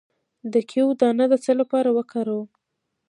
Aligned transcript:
د 0.53 0.53
کیوي 0.69 0.93
دانه 0.99 1.25
د 1.31 1.33
څه 1.43 1.51
لپاره 1.59 1.89
وکاروم؟ 1.97 2.47